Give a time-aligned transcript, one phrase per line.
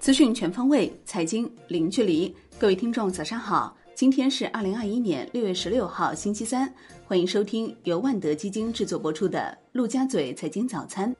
[0.00, 2.34] 资讯全方位，财经零距离。
[2.58, 3.76] 各位听众，早上好！
[3.94, 6.70] 今天是二零二一年六月十六号，星期三。
[7.06, 11.10] 欢迎收听由万德基金制作播出的《陆家嘴财经早餐》。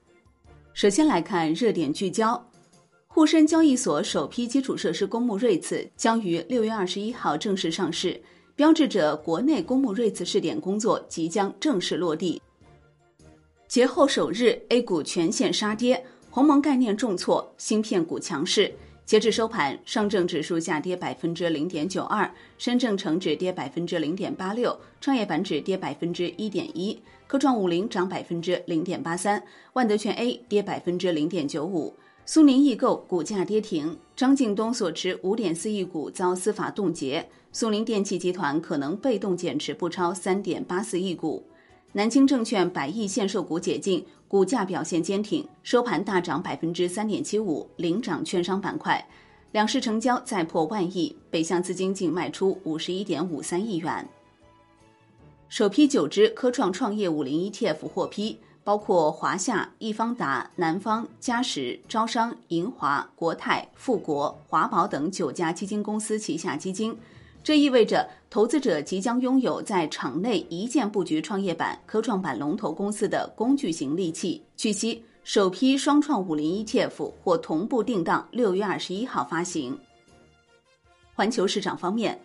[0.74, 2.46] 首先来看热点聚焦：
[3.06, 8.20] 沪深交易所首批基础设施公募 REITs 将于六月二十一号正式上市，
[8.54, 12.42] 标志着国内公募 REITs 试点工作即将正式落地。
[13.74, 16.00] 节后首日，A 股全线杀跌。
[16.30, 18.72] 鸿蒙概念重挫，芯片股强势。
[19.04, 29.42] 截至收盘，上证指数下跌百分之零点九二，深证成指跌百分之零点八六，创业板指跌百分之一点一，科创五零涨百分之零点八三，
[29.72, 31.96] 万德全 A 跌百分之零点九五。
[32.24, 41.42] 苏宁易购股价跌停，张近东所持五点四亿股遭司法冻结，苏宁电器集团可能被动减持不超三点八四亿股。
[41.96, 49.06] 南京证券百亿限售股解禁，股价表现坚挺，收盘大涨百分之三点七五，领涨券商板块。
[49.52, 54.08] 两市成交再破万亿，北向资金净卖出五十一点五三亿元。
[55.48, 66.98] 首批九只科创创业五零 ETF 获批，包括华夏、易方达、南方、嘉实、招商、银华、国泰、富国、华宝等九家基金公司旗下基金。
[67.44, 74.42] 这意味着投资者即将拥有在场内一键布局创业板、科创板龙头公司的工具型利器。
[74.56, 79.78] 据悉，首批双创五零 ETF 或同步定档六月二十一号发行。
[81.14, 82.20] 环球市场方面，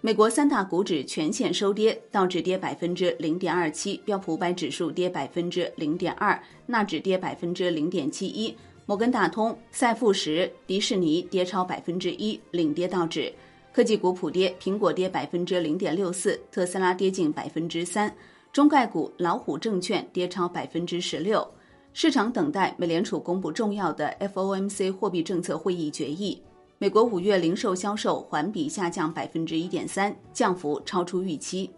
[0.00, 8.52] 美国三大股指全线收跌，道指跌百分之零点二七，标普五百指数跌百分之零点二，纳指跌百分之零点七一，
[8.84, 13.32] 摩根大通、赛富时、迪士尼跌超百分之一，领跌道指。
[13.72, 18.14] 科技股普跌，苹果跌百分之零点六四，特斯拉跌近百分之三，
[18.52, 21.46] 中概股老虎证券跌超百分之十六。
[21.94, 26.42] 市场等待美联储公布重要的 FOMC 货币政策会议决议。
[26.76, 31.70] 美国五月零售销售环比下降百分之一点三，降幅超出预期。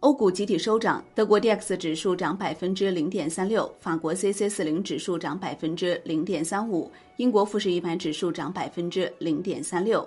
[0.00, 10.06] 欧股集体收涨，德国 DAX 指数涨百分之零点三六，法国 CAC 四零指数涨百分之零点三五，英国富时一百指数涨百分之零点三六。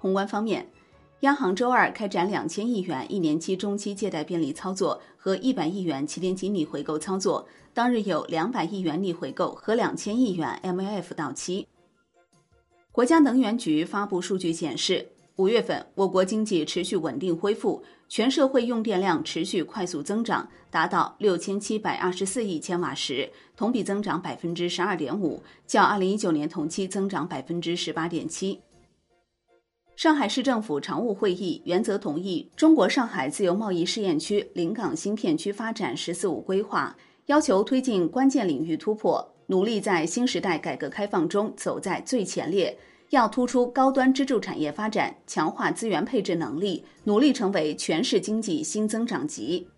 [0.00, 0.66] 宏观方面，
[1.20, 11.68] 央行周二开展两千亿元一年期中期借贷便利操作和一百亿元七天期逆回购操作，当日有两百亿元逆回购和两千亿元 MLF 到期。
[12.90, 15.06] 国家能源局发布数据显示，
[15.36, 28.58] 五月份我国经济持续稳定恢复，全社会用电量持续快速增长，达到六千七百二十四亿千瓦时，同比增长百分之十二点五，较二零一九年同期增长百分之十八点七。
[30.00, 36.96] 上海市政府常务会议原则同意中国上海自由贸易试验区临港新片区发展“十四五”规划，
[37.26, 42.74] 要求推进关键领域突破，努力在新时代改革开放中走在最前列。
[43.10, 49.68] 要突出高端支柱产业发展，强化资源配置能力，努力成为全市经济新增长极。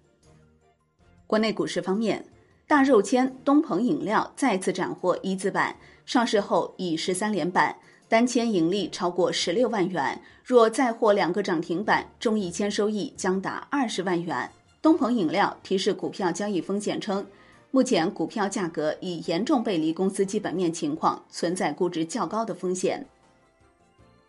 [1.27, 2.25] 国内股市方面，
[2.69, 5.75] 大肉签东鹏饮料再次斩获一字板，
[6.07, 7.77] 上市后已十三连板。
[8.13, 14.51] 单签盈利超过十六万元，若再获两个涨停板，中一签收益将达二十万元。
[14.83, 17.27] 东鹏饮料提示股票交易风险称，
[17.71, 23.07] 目前股票价格已严重背离公司基本面情况，存在估值较高的风险。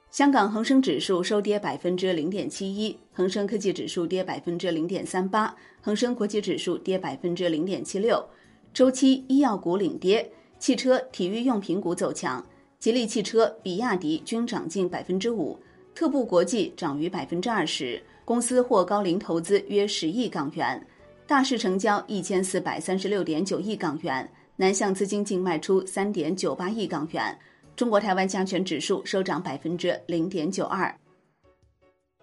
[0.09, 8.25] 香港恒生指数收跌百分之零点七一，恒生科技指数跌百分之零点三八，恒生国际指数跌百分之零点七六。
[8.73, 12.45] 周期医药股领跌，汽车、体育用品股走强。
[12.83, 15.57] 吉利汽车、比亚迪均涨近百分之五，
[15.95, 18.03] 特步国际涨逾百分之二十。
[18.25, 20.85] 公司获高瓴投资约十亿港元，
[21.25, 27.39] 大市成交一千四百三十六点九亿港元，南向资金净卖出三点九八亿港元。
[27.73, 30.93] 中国台湾加权指数收涨百分之零点九二。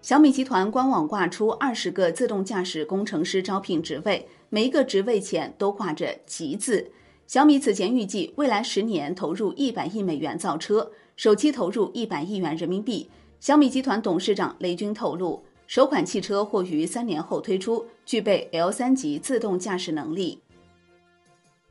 [0.03, 6.93] 小米集团官网挂出二十个自动驾驶工程师招聘职位，每一个职位前都挂着“极”字。
[7.31, 13.09] 小米此前预计未来十年投入一百亿美元造车，首期投入一百亿元人民币。
[13.38, 20.41] 小米集团董事长雷军透露，首款汽车或于三年后推出，具备 L 三级自动驾驶能力。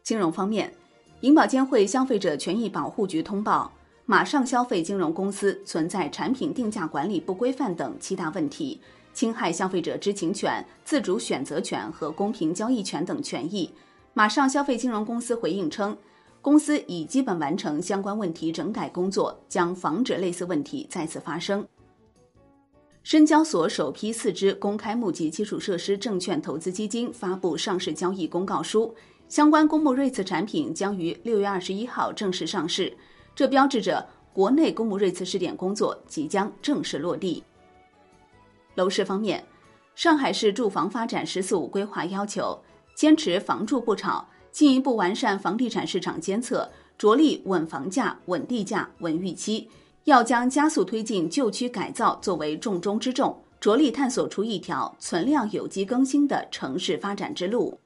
[0.01, 0.73] 金融方面，
[1.19, 3.69] 银保监会消费者权益保护局通报，
[4.05, 8.79] 马上消费金融公司存在产品定价管理不规范等七大问题，
[9.13, 13.69] 侵害消费者知情权、自主选择权和公平交易权等权益。
[14.13, 15.97] 马上消费金融公司回应称，
[16.41, 21.65] 公司已基本完成相关问题整改工作，将防止类似问题再次发生。
[23.03, 28.93] 深交所首批四只公开募集基础设施证券投资基金发布上市交易公告书，
[29.29, 32.95] 相关公募 REITs 产品将于六月二十一号正式上市，
[33.33, 37.41] 这标志着国内公募 REITs 试点工作即将正式落地。
[38.75, 39.43] 楼市方面，
[39.95, 42.57] 上海市住房发展“十四五”规划要求，
[42.99, 49.69] 坚持房住不炒，进一步完善房地产市场监测，着力稳房价、稳地价、稳预期。
[50.03, 57.79] 要将加速推进旧区改造作为重中之重，着力探索出一条存量有机更新的城市发展之路。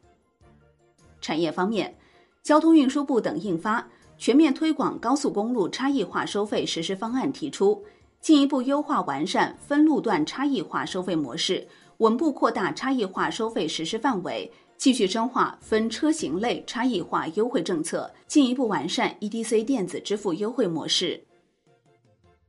[1.21, 1.95] 产业方面，
[2.42, 3.81] 交通运输部等印发
[4.18, 7.83] 《全面推广高速公路差异化收费实施方案》，提出
[8.19, 11.68] 进一步优化完善分路段差异化收费模式，
[11.98, 14.51] 稳步扩大差异化收费实施范围，
[14.83, 21.24] 继续深化分车型类差异化优惠政策，进一步完善 EDC 电子支付优惠模式。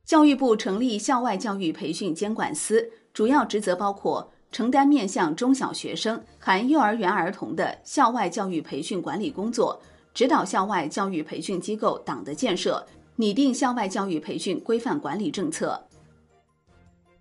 [0.03, 9.81] 教育部成立校外教育培训监管司，主要职责包括承担面向中小学生（含幼儿园儿童）的校外教育培训管理工作，
[10.13, 12.85] 指导校外教育培训机构党的建设，
[13.15, 15.81] 拟定校外教育培训规范管理政策。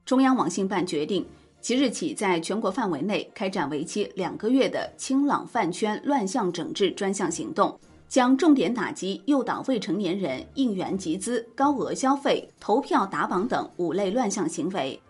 [0.05, 1.25] 中央网信办决定，
[1.65, 7.81] 即日起在全国范围内开展为期两个月的“清朗饭圈乱象整治”专项行动。
[8.07, 15.01] 将重点打击诱导未成年人应援集资、高额消费、投票打榜等五类乱象行为。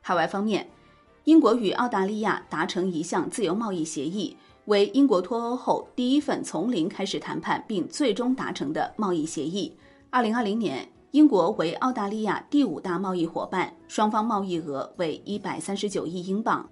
[0.00, 0.68] 海外方面，
[1.22, 9.72] 英国与澳大利亚达成一项自由贸易协议，为英国脱欧后第一份从零开始谈判并最终达成的贸易协议。
[10.10, 16.68] 二零二零年，英国为澳大利亚第五大贸易伙伴，双方贸易额为一百三十九亿英镑。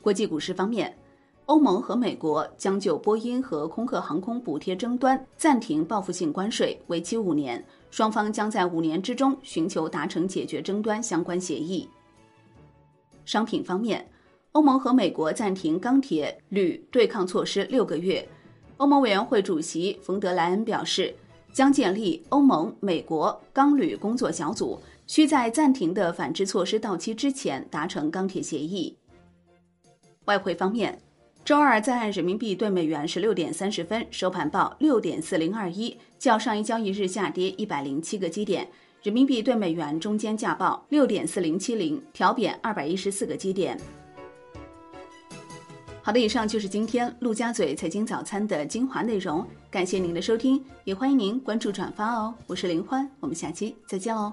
[0.00, 0.96] 国际股市方面。
[1.46, 7.60] 欧盟和美国将就波音和空客航空补贴争端暂停报复性关税，为期五年。
[7.90, 11.88] 双方将在五年之中寻求达成解决争端相关协议。
[13.24, 14.08] 商品方面，
[14.52, 18.24] 欧盟和美国暂停钢铁、铝对抗措施六个月。
[18.76, 21.12] 欧盟委员会主席冯德莱恩表示，
[21.52, 28.96] 将建立欧盟美国钢铝工作小组，需在暂停的反制措施到期之前达成钢铁协议。
[30.24, 30.98] 外汇方面。
[31.42, 38.68] 周二在岸人民币对美元十六点三十分收盘报六点四零二一，较上一交易日下跌一百零七个基点。
[39.02, 43.76] 人民币对美元中间价报六点四零七零，调贬二百一十四个基点。
[46.02, 52.34] 好的，以上就是今天陆家嘴财经早餐的精华内容，感谢您的收听，也欢迎您关注转发哦。
[52.46, 54.32] 我是林欢，我们下期再见哦。